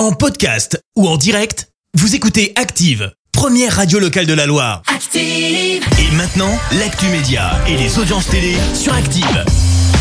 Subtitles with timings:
[0.00, 4.80] En podcast ou en direct, vous écoutez Active, première radio locale de la Loire.
[4.86, 5.84] Active.
[5.98, 9.44] Et maintenant, l'actu média et les audiences télé sur Active.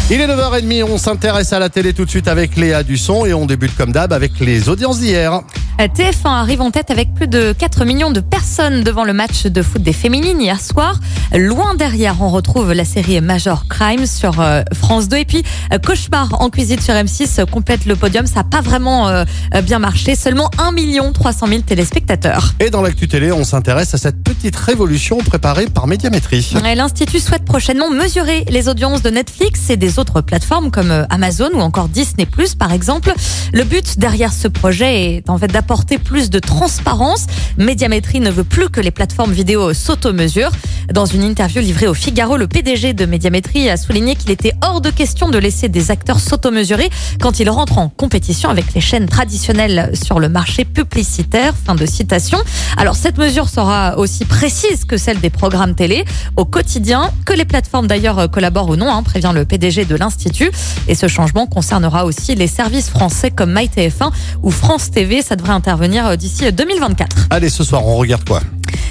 [0.10, 3.34] Il est 9h30, on s'intéresse à la télé tout de suite avec Léa Dusson et
[3.34, 5.42] on débute comme d'hab avec les audiences d'hier.
[5.88, 9.62] TF1 arrive en tête avec plus de 4 millions de personnes devant le match de
[9.62, 11.00] foot des féminines hier soir.
[11.34, 15.78] Loin derrière, on retrouve la série Major Crime sur euh, France 2 et puis euh,
[15.80, 18.26] Cauchemar en cuisine sur M6 complète le podium.
[18.28, 19.24] Ça n'a pas vraiment euh,
[19.64, 22.56] bien marché, seulement 1 300 000 téléspectateurs.
[22.60, 26.56] Et dans l'actu télé, on s'intéresse à cette petite révolution préparée par Médiamétrie.
[26.76, 31.62] L'Institut souhaite prochainement mesurer les audiences de Netflix et des autres plateformes comme Amazon ou
[31.62, 33.14] encore Disney+, par exemple.
[33.54, 35.69] Le but derrière ce projet est en fait d'apporter
[36.04, 37.28] plus de transparence.
[37.58, 40.52] Médiamétrie ne veut plus que les plateformes vidéo s'automesurent.
[40.94, 44.82] Dans une interview livrée au Figaro, le PDG de Médiamétrie a souligné qu'il était hors
[44.82, 46.90] de question de laisser des acteurs s'automesurer
[47.22, 51.54] quand ils rentrent en compétition avec les chaînes traditionnelles sur le marché publicitaire.
[51.64, 52.40] Fin de citation.
[52.76, 56.06] Alors cette mesure sera aussi précise que celle des programmes télé
[56.38, 60.52] au quotidien, que les plateformes d'ailleurs collaborent ou non, hein, prévient le PDG de l'Institut.
[60.88, 65.22] Et ce changement concernera aussi les services français comme MyTF1 ou France TV.
[65.22, 67.28] Ça devrait intervenir d'ici 2024.
[67.30, 68.42] Allez, ce soir, on regarde quoi?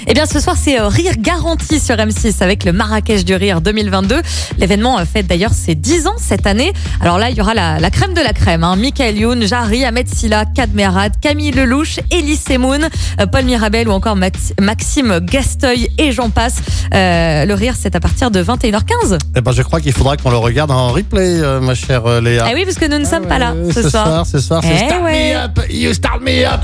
[0.07, 4.21] Eh bien, ce soir, c'est Rire garanti sur M6 avec le Marrakech du Rire 2022.
[4.57, 6.73] L'événement fête d'ailleurs ses 10 ans cette année.
[7.01, 8.63] Alors là, il y aura la, la crème de la crème.
[8.63, 8.75] Hein.
[8.75, 12.87] Michael Youn, Jarry, Ahmed Silla, Kad Merad, Camille Lelouch, Elie Semoun,
[13.31, 16.55] Paul Mirabel ou encore Maxime Gasteuil et j'en passe.
[16.93, 19.17] Euh, le Rire, c'est à partir de 21h15.
[19.35, 22.21] Eh ben, je crois qu'il faudra qu'on le regarde en replay, euh, ma chère euh,
[22.21, 22.47] Léa.
[22.51, 24.05] Eh oui, parce que nous ne sommes pas là ce, ce soir.
[24.05, 24.25] soir.
[24.25, 25.33] Ce soir, c'est Eh Start ouais.
[25.33, 26.61] Me Up, You Start Me Up,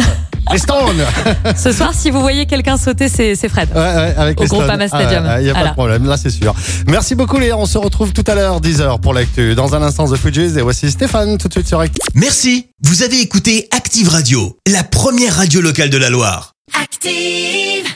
[0.51, 1.03] les Stones.
[1.57, 3.69] Ce soir, si vous voyez quelqu'un sauter, c'est c'est Fred.
[3.73, 4.87] Ouais, ouais, avec Au les Stones.
[4.87, 5.27] Stadium.
[5.39, 6.53] Il n'y a pas de problème, là c'est sûr.
[6.87, 9.55] Merci beaucoup Léa, on se retrouve tout à l'heure, 10h pour l'actu.
[9.55, 12.03] Dans un instant, The Fujis et voici Stéphane tout de suite sur Active.
[12.13, 16.53] Merci, vous avez écouté Active Radio, la première radio locale de la Loire.
[16.81, 17.94] Active.